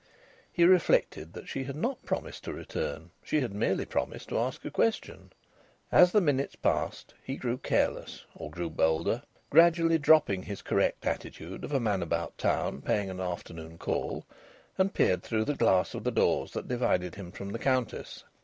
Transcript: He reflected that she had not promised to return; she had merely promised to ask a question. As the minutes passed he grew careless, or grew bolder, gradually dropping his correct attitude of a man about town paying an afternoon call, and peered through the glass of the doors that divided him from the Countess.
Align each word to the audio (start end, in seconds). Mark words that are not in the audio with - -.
He 0.51 0.63
reflected 0.63 1.33
that 1.33 1.47
she 1.47 1.65
had 1.65 1.75
not 1.75 2.03
promised 2.05 2.43
to 2.45 2.53
return; 2.53 3.11
she 3.23 3.41
had 3.41 3.53
merely 3.53 3.85
promised 3.85 4.29
to 4.29 4.39
ask 4.39 4.65
a 4.65 4.71
question. 4.71 5.31
As 5.91 6.11
the 6.11 6.19
minutes 6.19 6.55
passed 6.55 7.13
he 7.23 7.35
grew 7.35 7.59
careless, 7.59 8.25
or 8.33 8.49
grew 8.49 8.71
bolder, 8.71 9.21
gradually 9.51 9.99
dropping 9.99 10.41
his 10.41 10.63
correct 10.63 11.05
attitude 11.05 11.63
of 11.63 11.71
a 11.71 11.79
man 11.79 12.01
about 12.01 12.35
town 12.39 12.81
paying 12.81 13.11
an 13.11 13.19
afternoon 13.19 13.77
call, 13.77 14.25
and 14.75 14.91
peered 14.91 15.21
through 15.21 15.45
the 15.45 15.53
glass 15.53 15.93
of 15.93 16.03
the 16.03 16.09
doors 16.11 16.53
that 16.53 16.67
divided 16.67 17.13
him 17.13 17.31
from 17.31 17.51
the 17.51 17.59
Countess. 17.59 18.23